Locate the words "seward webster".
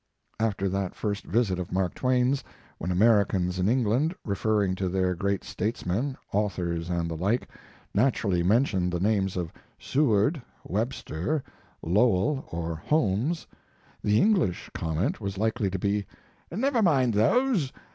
9.77-11.43